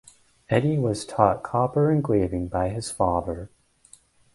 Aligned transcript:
Eddy 0.49 0.79
was 0.79 1.05
taught 1.05 1.43
copper 1.43 1.91
engraving 1.91 2.47
by 2.47 2.69
his 2.69 2.89
father. 2.89 3.51